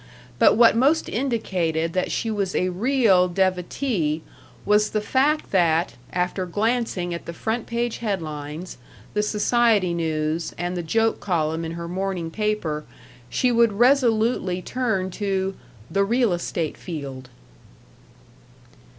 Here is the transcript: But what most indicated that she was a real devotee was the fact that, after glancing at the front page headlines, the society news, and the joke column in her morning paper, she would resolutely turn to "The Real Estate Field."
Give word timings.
But 0.39 0.57
what 0.57 0.75
most 0.75 1.07
indicated 1.07 1.93
that 1.93 2.11
she 2.11 2.31
was 2.31 2.55
a 2.55 2.69
real 2.69 3.27
devotee 3.27 4.23
was 4.65 4.89
the 4.89 4.99
fact 4.99 5.51
that, 5.51 5.93
after 6.11 6.47
glancing 6.47 7.13
at 7.13 7.27
the 7.27 7.33
front 7.33 7.67
page 7.67 7.97
headlines, 7.99 8.79
the 9.13 9.21
society 9.21 9.93
news, 9.93 10.55
and 10.57 10.75
the 10.75 10.81
joke 10.81 11.19
column 11.19 11.63
in 11.63 11.73
her 11.73 11.87
morning 11.87 12.31
paper, 12.31 12.83
she 13.29 13.51
would 13.51 13.73
resolutely 13.73 14.59
turn 14.59 15.11
to 15.11 15.53
"The 15.91 16.03
Real 16.03 16.33
Estate 16.33 16.77
Field." 16.77 17.29